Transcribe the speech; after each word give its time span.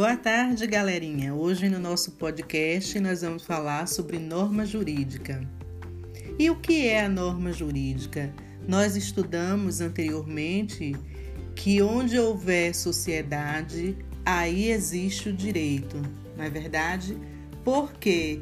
Boa 0.00 0.16
tarde, 0.16 0.66
galerinha. 0.66 1.34
Hoje 1.34 1.68
no 1.68 1.78
nosso 1.78 2.12
podcast 2.12 2.98
nós 3.00 3.20
vamos 3.20 3.44
falar 3.44 3.86
sobre 3.86 4.18
norma 4.18 4.64
jurídica. 4.64 5.46
E 6.38 6.48
o 6.48 6.56
que 6.56 6.88
é 6.88 7.04
a 7.04 7.08
norma 7.08 7.52
jurídica? 7.52 8.32
Nós 8.66 8.96
estudamos 8.96 9.82
anteriormente 9.82 10.96
que 11.54 11.82
onde 11.82 12.18
houver 12.18 12.74
sociedade, 12.74 13.94
aí 14.24 14.70
existe 14.70 15.28
o 15.28 15.34
direito, 15.34 16.00
não 16.34 16.44
é 16.46 16.48
verdade? 16.48 17.14
Por 17.62 17.92
quê? 17.92 18.40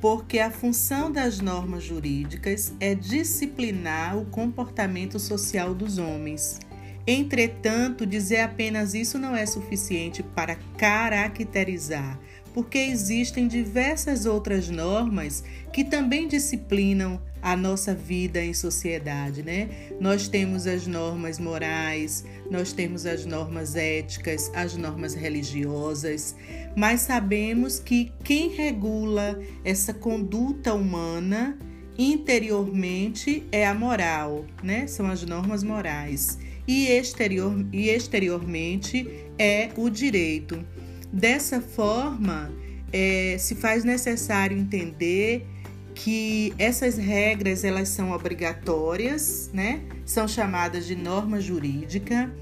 Porque 0.00 0.38
a 0.38 0.48
função 0.48 1.10
das 1.10 1.40
normas 1.40 1.82
jurídicas 1.82 2.72
é 2.78 2.94
disciplinar 2.94 4.16
o 4.16 4.26
comportamento 4.26 5.18
social 5.18 5.74
dos 5.74 5.98
homens 5.98 6.60
Entretanto, 7.06 8.06
dizer 8.06 8.40
apenas 8.40 8.94
isso 8.94 9.18
não 9.18 9.34
é 9.34 9.46
suficiente 9.46 10.22
para 10.22 10.56
caracterizar, 10.76 12.20
porque 12.52 12.78
existem 12.78 13.48
diversas 13.48 14.26
outras 14.26 14.68
normas 14.68 15.42
que 15.72 15.84
também 15.84 16.28
disciplinam 16.28 17.20
a 17.42 17.56
nossa 17.56 17.94
vida 17.94 18.44
em 18.44 18.52
sociedade, 18.52 19.42
né? 19.42 19.68
Nós 19.98 20.28
temos 20.28 20.66
as 20.66 20.86
normas 20.86 21.38
morais, 21.38 22.24
nós 22.50 22.72
temos 22.72 23.06
as 23.06 23.24
normas 23.24 23.76
éticas, 23.76 24.50
as 24.54 24.76
normas 24.76 25.14
religiosas, 25.14 26.36
mas 26.76 27.00
sabemos 27.00 27.78
que 27.78 28.12
quem 28.22 28.50
regula 28.50 29.40
essa 29.64 29.94
conduta 29.94 30.74
humana 30.74 31.58
interiormente 31.98 33.42
é 33.52 33.66
a 33.66 33.74
moral, 33.74 34.46
né? 34.62 34.86
São 34.86 35.10
as 35.10 35.22
normas 35.24 35.62
morais 35.62 36.38
e, 36.66 36.88
exterior, 36.88 37.64
e 37.72 37.88
exteriormente 37.88 39.08
é 39.38 39.70
o 39.76 39.88
direito. 39.90 40.64
Dessa 41.12 41.60
forma, 41.60 42.52
é, 42.92 43.36
se 43.38 43.54
faz 43.54 43.84
necessário 43.84 44.56
entender 44.56 45.46
que 45.94 46.54
essas 46.58 46.96
regras 46.96 47.64
elas 47.64 47.88
são 47.88 48.12
obrigatórias, 48.12 49.50
né? 49.52 49.80
São 50.06 50.26
chamadas 50.26 50.86
de 50.86 50.94
norma 50.94 51.40
jurídica, 51.40 52.32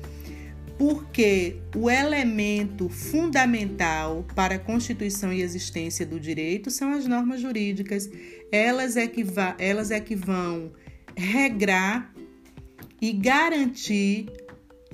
porque 0.79 1.57
o 1.75 1.91
elemento 1.91 2.89
fundamental 2.89 4.25
para 4.35 4.55
a 4.55 4.59
constituição 4.59 5.33
e 5.33 5.43
existência 5.43 6.07
do 6.07 6.21
direito 6.21 6.71
são 6.71 6.93
as 6.93 7.05
normas 7.05 7.41
jurídicas. 7.41 8.09
Elas 8.53 8.97
é 8.97 9.09
que, 9.09 9.27
elas 9.59 9.91
é 9.91 9.99
que 9.99 10.15
vão 10.15 10.73
regrar 11.17 12.15
e 13.03 13.13
garantir 13.13 14.29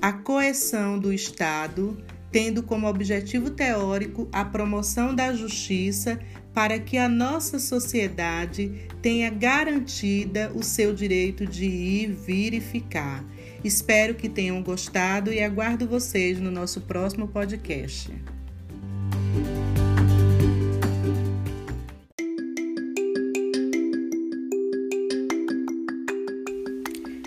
a 0.01 0.13
coesão 0.13 0.99
do 0.99 1.13
Estado, 1.13 2.03
tendo 2.33 2.63
como 2.63 2.89
objetivo 2.89 3.51
teórico 3.51 4.27
a 4.33 4.43
promoção 4.43 5.15
da 5.15 5.35
justiça 5.35 6.19
para 6.55 6.79
que 6.79 6.97
a 6.97 7.09
nossa 7.09 7.59
sociedade 7.59 8.89
tenha 9.03 9.29
garantida 9.29 10.51
o 10.55 10.63
seu 10.63 10.95
direito 10.95 11.45
de 11.45 11.67
ir, 11.67 12.13
vir 12.13 12.55
e 12.55 12.61
ficar. 12.61 13.25
Espero 13.65 14.15
que 14.15 14.29
tenham 14.29 14.63
gostado 14.63 15.33
e 15.33 15.43
aguardo 15.43 15.89
vocês 15.89 16.39
no 16.39 16.51
nosso 16.51 16.83
próximo 16.83 17.27
podcast. 17.27 18.13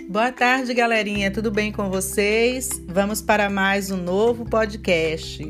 Boa 0.08 0.30
tarde, 0.30 0.72
galerinha. 0.72 1.28
Tudo 1.32 1.50
bem 1.50 1.72
com 1.72 1.90
vocês? 1.90 2.70
Vamos 2.86 3.20
para 3.20 3.50
mais 3.50 3.90
um 3.90 3.96
novo 3.96 4.44
podcast. 4.44 5.42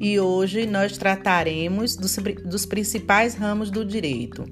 E 0.00 0.18
hoje 0.18 0.64
nós 0.64 0.96
trataremos 0.96 1.96
dos, 1.96 2.16
dos 2.46 2.64
principais 2.64 3.34
ramos 3.34 3.70
do 3.70 3.84
direito. 3.84 4.46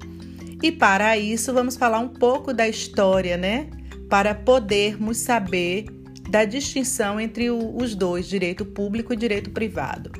E 0.61 0.71
para 0.71 1.17
isso, 1.17 1.51
vamos 1.51 1.75
falar 1.75 1.97
um 1.97 2.09
pouco 2.09 2.53
da 2.53 2.67
história, 2.67 3.35
né? 3.35 3.71
Para 4.09 4.33
podermos 4.33 5.17
saber 5.17 5.85
da 6.29 6.45
distinção 6.45 7.19
entre 7.19 7.49
os 7.49 7.95
dois, 7.95 8.27
direito 8.27 8.65
público 8.65 9.13
e 9.13 9.15
direito 9.15 9.51
privado. 9.51 10.11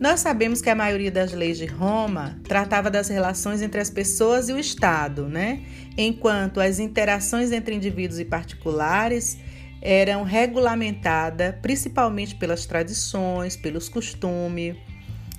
Nós 0.00 0.20
sabemos 0.20 0.60
que 0.60 0.70
a 0.70 0.74
maioria 0.74 1.10
das 1.10 1.32
leis 1.32 1.58
de 1.58 1.66
Roma 1.66 2.40
tratava 2.44 2.90
das 2.90 3.08
relações 3.08 3.60
entre 3.60 3.80
as 3.80 3.90
pessoas 3.90 4.48
e 4.48 4.52
o 4.52 4.58
Estado, 4.58 5.28
né? 5.28 5.62
Enquanto 5.96 6.60
as 6.60 6.78
interações 6.78 7.50
entre 7.50 7.74
indivíduos 7.74 8.20
e 8.20 8.24
particulares 8.24 9.38
eram 9.82 10.22
regulamentadas 10.22 11.54
principalmente 11.60 12.36
pelas 12.36 12.64
tradições, 12.64 13.56
pelos 13.56 13.88
costumes. 13.88 14.76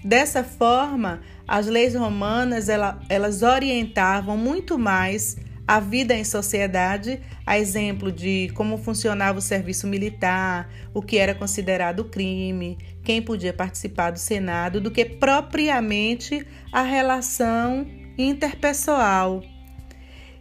Dessa 0.03 0.43
forma, 0.43 1.21
as 1.47 1.67
leis 1.67 1.95
romanas 1.95 2.67
elas 2.69 3.41
orientavam 3.41 4.37
muito 4.37 4.77
mais 4.77 5.37
a 5.69 5.79
vida 5.79 6.15
em 6.15 6.23
sociedade, 6.23 7.21
a 7.45 7.59
exemplo 7.59 8.11
de 8.11 8.49
como 8.55 8.75
funcionava 8.75 9.37
o 9.37 9.41
serviço 9.41 9.85
militar, 9.85 10.67
o 10.95 10.99
que 10.99 11.19
era 11.19 11.35
considerado 11.35 12.05
crime, 12.05 12.75
quem 13.03 13.21
podia 13.21 13.53
participar 13.53 14.09
do 14.09 14.17
Senado, 14.17 14.81
do 14.81 14.89
que 14.89 15.05
propriamente 15.05 16.43
a 16.73 16.81
relação 16.81 17.85
interpessoal. 18.17 19.43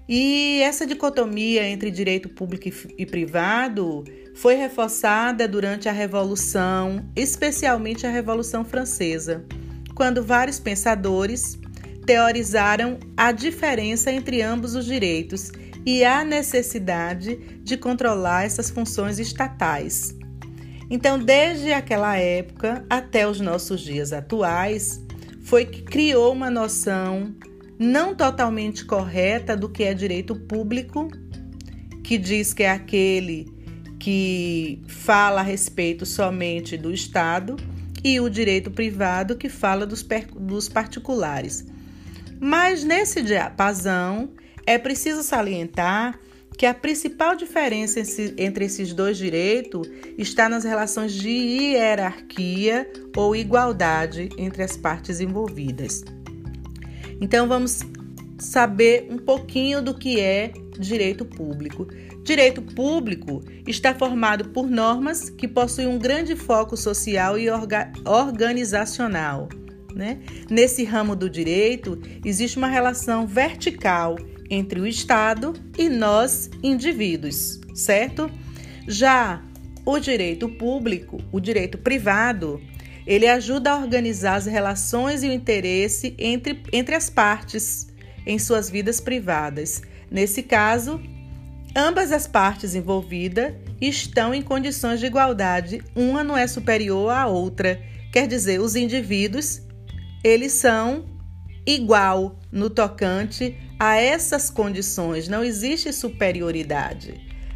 E 0.09 0.63
essa 0.63 0.87
dicotomia 0.87 1.69
entre 1.69 1.91
direito 1.91 2.31
público 2.31 2.71
e 2.97 3.05
privado 3.05 4.05
foi 4.35 4.55
reforçada 4.55 5.47
durante 5.47 5.91
a 5.91 5.93
Revolução, 5.93 7.05
especialmente 7.15 8.07
a 8.07 8.11
Revolução 8.11 8.65
Francesa, 8.65 9.45
quando 9.95 10.25
vários 10.25 10.59
pensadores 10.59 11.59
teorizaram 12.09 12.99
a 13.15 13.33
diferença 13.33 14.11
entre 14.11 14.41
ambos 14.41 14.75
os 14.75 14.87
direitos 14.87 15.53
e 15.85 16.03
a 16.07 16.25
necessidade 16.25 17.37
de 17.63 17.77
controlar 17.77 18.45
essas 18.45 18.71
funções 18.71 19.19
estatais. 19.19 20.17
Então, 20.89 21.19
desde 21.19 21.71
aquela 21.71 22.17
época 22.17 22.83
até 22.89 23.29
os 23.29 23.41
nossos 23.41 23.83
dias 23.83 24.15
atuais, 24.15 25.05
foi 25.43 25.67
que 25.67 25.83
criou 25.83 26.33
uma 26.33 26.51
noção 26.51 27.35
não 27.79 28.15
totalmente 28.15 28.87
correta 28.87 29.55
do 29.55 29.69
que 29.69 29.85
é 29.85 29.93
direito 29.93 30.35
público, 30.35 31.11
que 32.03 32.17
diz 32.17 32.55
que 32.55 32.63
é 32.63 32.71
aquele 32.71 33.47
que 34.01 34.81
fala 34.89 35.41
a 35.41 35.45
respeito 35.45 36.07
somente 36.07 36.75
do 36.75 36.91
Estado, 36.91 37.55
e 38.03 38.19
o 38.19 38.31
direito 38.31 38.71
privado, 38.71 39.37
que 39.37 39.51
fala 39.51 39.85
dos, 39.85 40.03
dos 40.41 40.71
particulares. 40.71 41.67
Mas 42.41 42.85
nesse 42.85 43.23
diapasão 43.23 44.31
é 44.67 44.79
preciso 44.79 45.23
salientar 45.23 46.19
que 46.57 46.67
a 46.67 46.75
principal 46.75 47.37
diferença 47.37 48.01
entre 48.37 48.65
esses 48.65 48.93
dois 48.93 49.17
direitos 49.17 49.89
está 50.17 50.49
nas 50.49 50.65
relações 50.65 51.13
de 51.13 51.31
hierarquia 51.31 52.91
ou 53.17 53.35
igualdade 53.35 54.29
entre 54.37 54.63
as 54.63 54.77
partes 54.77 55.21
envolvidas. 55.21 56.05
Então 57.21 57.47
vamos 57.47 57.81
saber 58.39 59.07
um 59.11 59.19
pouquinho 59.19 59.81
do 59.81 59.95
que 59.95 60.21
é 60.21 60.53
direito 60.79 61.25
público. 61.25 61.87
Direito 62.23 62.61
público 62.61 63.43
está 63.67 63.95
formado 63.95 64.51
por 64.51 64.69
normas 64.69 65.31
que 65.31 65.49
possuem 65.49 65.87
um 65.87 65.99
grande 65.99 66.37
foco 66.37 66.77
social 66.77 67.39
e 67.39 67.49
orga 67.49 67.93
organizacional 68.05 69.49
né? 69.95 70.19
Nesse 70.51 70.85
ramo 70.85 71.17
do 71.17 71.29
direito, 71.29 72.01
existe 72.25 72.57
uma 72.57 72.69
relação 72.69 73.27
vertical 73.27 74.17
entre 74.51 74.81
o 74.81 74.87
Estado 74.87 75.55
e 75.77 75.89
nós, 75.89 76.51
indivíduos, 76.63 77.61
certo? 77.75 78.31
Já 78.87 79.43
o 79.85 79.99
direito 79.99 80.49
público, 80.49 81.19
o 81.33 81.41
direito 81.41 81.79
privado, 81.79 82.61
ele 83.07 83.27
ajuda 83.27 83.73
a 83.73 83.79
organizar 83.79 84.37
as 84.37 84.47
relações 84.47 85.23
e 85.23 85.29
o 85.29 85.33
interesse 85.33 86.15
entre, 86.19 86.63
entre 86.73 86.95
as 86.95 87.09
partes 87.09 87.89
em 88.27 88.39
suas 88.39 88.69
vidas 88.69 89.01
privadas. 89.01 89.83
Nesse 90.11 90.43
caso, 90.43 91.01
ambas 91.75 92.13
as 92.13 92.27
partes 92.27 92.75
envolvidas 92.75 93.55
estão 93.81 94.35
em 94.35 94.43
condições 94.43 95.01
de 95.01 95.07
igualdade, 95.07 95.83
uma 95.97 96.23
não 96.23 96.37
é 96.37 96.47
superior 96.47 97.11
à 97.11 97.27
outra. 97.27 97.81
Quer 98.13 98.27
dizer, 98.27 98.61
os 98.61 98.77
indivíduos 98.77 99.63
eles 100.23 100.53
são 100.53 101.05
igual 101.67 102.39
no 102.51 102.71
tocante 102.71 103.57
a 103.79 103.97
essas 103.97 104.51
condições, 104.51 105.29
não 105.29 105.45
existe 105.45 105.93
superioridade, 105.93 107.15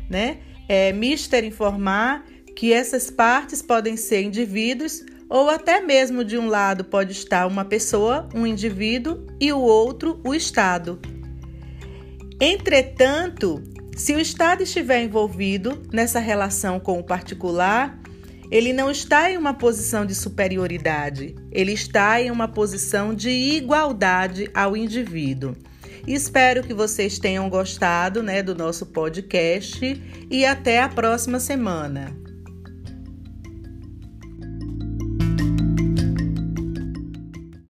né? 0.08 0.38
É 0.68 0.92
mister 0.92 1.44
informar 1.44 2.24
que 2.54 2.72
essas 2.72 3.10
partes 3.10 3.60
podem 3.62 3.96
ser 3.96 4.22
indivíduos 4.22 5.02
ou 5.28 5.48
até 5.48 5.80
mesmo 5.80 6.22
de 6.22 6.36
um 6.36 6.46
lado 6.46 6.84
pode 6.84 7.12
estar 7.12 7.46
uma 7.46 7.64
pessoa, 7.64 8.28
um 8.34 8.46
indivíduo, 8.46 9.26
e 9.40 9.50
o 9.50 9.58
outro, 9.58 10.20
o 10.22 10.34
Estado. 10.34 11.00
Entretanto, 12.38 13.62
se 13.96 14.12
o 14.14 14.20
Estado 14.20 14.62
estiver 14.62 15.02
envolvido 15.02 15.82
nessa 15.90 16.18
relação 16.18 16.78
com 16.78 16.98
o 16.98 17.04
particular, 17.04 17.98
Ele 18.52 18.70
não 18.74 18.90
está 18.90 19.30
em 19.30 19.38
uma 19.38 19.54
posição 19.54 20.04
de 20.04 20.14
superioridade, 20.14 21.34
ele 21.50 21.72
está 21.72 22.20
em 22.20 22.30
uma 22.30 22.46
posição 22.46 23.14
de 23.14 23.30
igualdade 23.30 24.50
ao 24.52 24.76
indivíduo. 24.76 25.56
Espero 26.06 26.62
que 26.62 26.74
vocês 26.74 27.18
tenham 27.18 27.48
gostado 27.48 28.22
né, 28.22 28.42
do 28.42 28.54
nosso 28.54 28.84
podcast 28.84 30.02
e 30.30 30.44
até 30.44 30.82
a 30.82 30.88
próxima 30.90 31.40
semana. 31.40 32.14